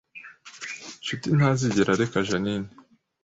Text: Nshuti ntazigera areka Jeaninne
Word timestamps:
Nshuti 1.01 1.27
ntazigera 1.37 1.89
areka 1.93 2.17
Jeaninne 2.27 2.71